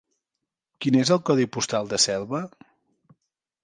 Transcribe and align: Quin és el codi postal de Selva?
Quin 0.85 0.97
és 1.03 1.13
el 1.17 1.21
codi 1.31 1.47
postal 1.59 1.95
de 1.95 2.03
Selva? 2.09 2.45